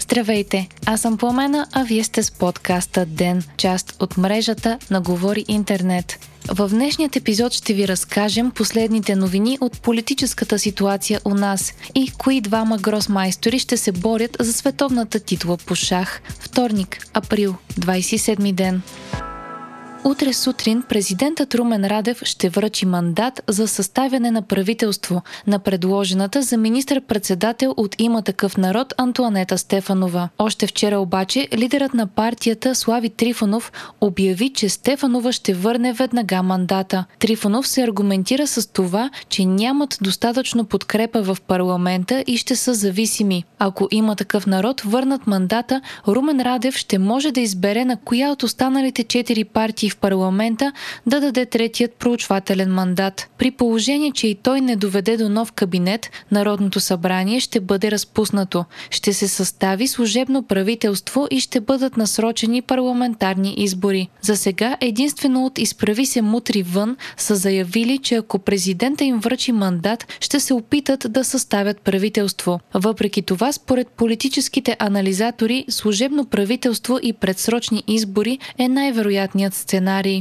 [0.00, 5.44] Здравейте, аз съм Пламена, а вие сте с подкаста ДЕН, част от мрежата на Говори
[5.48, 6.18] Интернет.
[6.48, 12.40] В днешният епизод ще ви разкажем последните новини от политическата ситуация у нас и кои
[12.40, 16.20] двама гросмайстори ще се борят за световната титла по шах.
[16.40, 18.82] Вторник, април, 27 ден.
[20.06, 26.56] Утре сутрин президентът Румен Радев ще връчи мандат за съставяне на правителство на предложената за
[26.56, 30.28] министър-председател от има такъв народ Антуанета Стефанова.
[30.38, 37.04] Още вчера обаче лидерът на партията Слави Трифонов обяви, че Стефанова ще върне веднага мандата.
[37.18, 43.44] Трифонов се аргументира с това, че нямат достатъчно подкрепа в парламента и ще са зависими.
[43.58, 48.42] Ако има такъв народ върнат мандата, Румен Радев ще може да избере на коя от
[48.42, 50.72] останалите четири партии в парламента
[51.06, 53.28] да даде третият проучвателен мандат.
[53.38, 58.64] При положение, че и той не доведе до нов кабинет, Народното събрание ще бъде разпуснато.
[58.90, 64.08] Ще се състави служебно правителство и ще бъдат насрочени парламентарни избори.
[64.22, 69.52] За сега единствено от изправи се мутри вън са заявили, че ако президента им връчи
[69.52, 72.60] мандат, ще се опитат да съставят правителство.
[72.74, 80.20] Въпреки това, според политическите анализатори, служебно правителство и предсрочни избори е най-вероятният сценарий сценарий.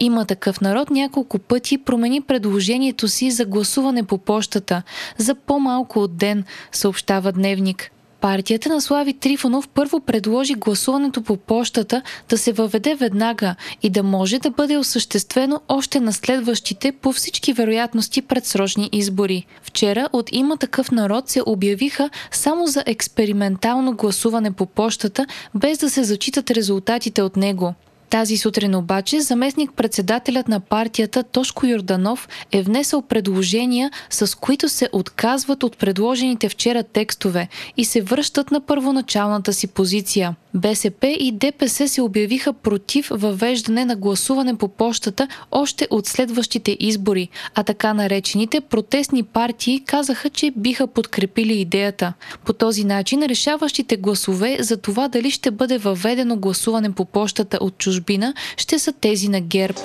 [0.00, 4.82] Има такъв народ няколко пъти промени предложението си за гласуване по почтата
[5.18, 7.90] за по-малко от ден, съобщава Дневник.
[8.22, 14.02] Партията на Слави Трифонов първо предложи гласуването по почтата да се въведе веднага и да
[14.02, 19.46] може да бъде осъществено още на следващите по всички вероятности предсрочни избори.
[19.62, 25.90] Вчера от има такъв народ се обявиха само за експериментално гласуване по почтата, без да
[25.90, 27.74] се зачитат резултатите от него.
[28.12, 35.62] Тази сутрин обаче заместник-председателят на партията Тошко Йорданов е внесъл предложения, с които се отказват
[35.62, 40.34] от предложените вчера текстове и се връщат на първоначалната си позиция.
[40.54, 47.28] БСП и ДПС се обявиха против въвеждане на гласуване по почтата още от следващите избори,
[47.54, 52.12] а така наречените протестни партии казаха, че биха подкрепили идеята.
[52.44, 57.78] По този начин решаващите гласове за това дали ще бъде въведено гласуване по почтата от
[57.78, 59.80] чужбина ще са тези на ГЕРБ.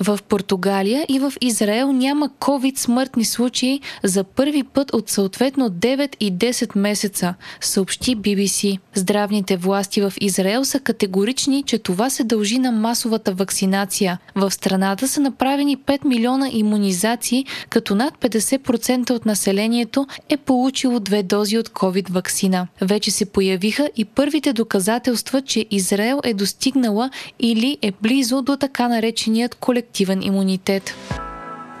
[0.00, 6.16] В Португалия и в Израел няма COVID смъртни случаи за първи път от съответно 9
[6.20, 8.78] и 10 месеца, съобщи BBC.
[8.94, 14.18] Здравните власти в Израел са категорични, че това се дължи на масовата вакцинация.
[14.34, 21.22] В страната са направени 5 милиона иммунизации, като над 50% от населението е получило две
[21.22, 22.66] дози от COVID вакцина.
[22.80, 28.88] Вече се появиха и първите доказателства, че Израел е достигнала или е близо до така
[28.88, 30.94] нареченият колектив колективен имунитет.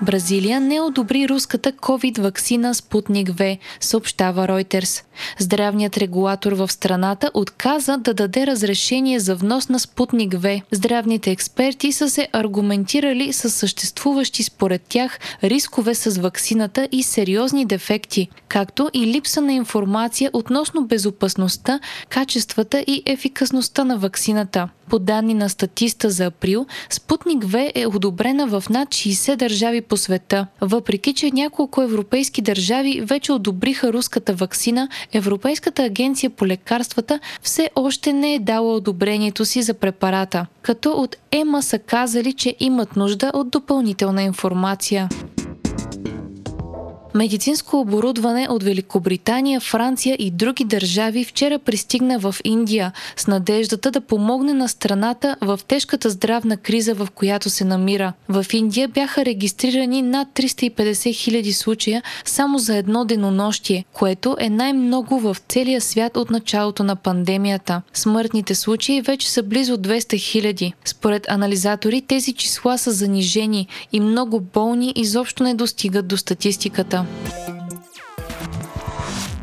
[0.02, 5.04] Бразилия не одобри руската COVID-вакцина Спутник В, съобщава Reuters.
[5.38, 10.60] Здравният регулатор в страната отказа да даде разрешение за внос на Спутник В.
[10.70, 18.28] Здравните експерти са се аргументирали с съществуващи според тях рискове с вакцината и сериозни дефекти,
[18.48, 24.68] както и липса на информация относно безопасността, качествата и ефикасността на вакцината.
[24.88, 29.96] По данни на статиста за април, Спутник В е одобрена в над 60 държави по
[29.96, 30.46] света.
[30.60, 38.12] Въпреки, че няколко европейски държави вече одобриха руската вакцина, Европейската агенция по лекарствата все още
[38.12, 43.30] не е дала одобрението си за препарата, като от ЕМА са казали, че имат нужда
[43.34, 45.08] от допълнителна информация.
[47.16, 54.00] Медицинско оборудване от Великобритания, Франция и други държави вчера пристигна в Индия с надеждата да
[54.00, 58.12] помогне на страната в тежката здравна криза, в която се намира.
[58.28, 65.18] В Индия бяха регистрирани над 350 хиляди случая само за едно денонощие, което е най-много
[65.20, 67.82] в целия свят от началото на пандемията.
[67.94, 70.72] Смъртните случаи вече са близо 200 хиляди.
[70.84, 77.05] Според анализатори тези числа са занижени и много болни изобщо не достигат до статистиката.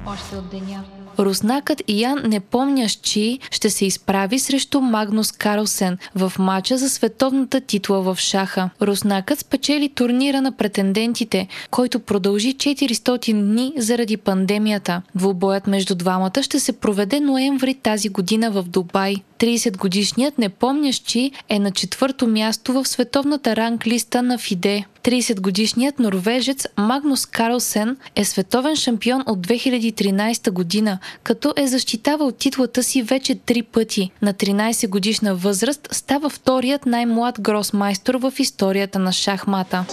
[0.07, 0.83] Още от деня.
[1.19, 8.17] Руснакът Ян Непомнящи ще се изправи срещу Магнус Карлсен в матча за световната титла в
[8.19, 8.69] шаха.
[8.81, 15.01] Руснакът спечели турнира на претендентите, който продължи 400 дни заради пандемията.
[15.15, 19.15] Двубоят между двамата ще се проведе ноември тази година в Дубай.
[19.39, 24.83] 30-годишният Непомнящи е на четвърто място в световната ранглиста на ФИДЕ.
[25.03, 33.03] 30-годишният норвежец Магнус Карлсен е световен шампион от 2013 година, като е защитавал титлата си
[33.03, 34.11] вече три пъти.
[34.21, 39.85] На 13 годишна възраст става вторият най-млад гросмайстор в историята на шахмата.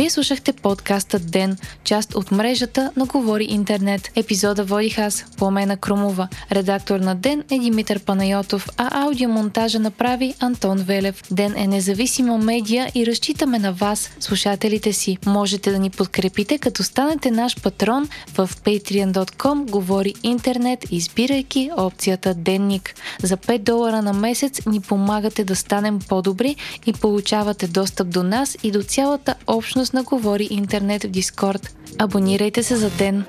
[0.00, 4.10] Вие слушахте подкаста Ден, част от мрежата на Говори Интернет.
[4.16, 6.28] Епизода водих аз, Пламена Крумова.
[6.52, 11.22] Редактор на Ден е Димитър Панайотов, а аудиомонтажа направи Антон Велев.
[11.30, 15.18] Ден е независима медия и разчитаме на вас, слушателите си.
[15.26, 22.94] Можете да ни подкрепите, като станете наш патрон в patreon.com Говори Интернет, избирайки опцията Денник.
[23.22, 26.56] За 5 долара на месец ни помагате да станем по-добри
[26.86, 31.76] и получавате достъп до нас и до цялата общност на Говори Интернет в Дискорд.
[31.98, 33.24] Абонирайте се за ден!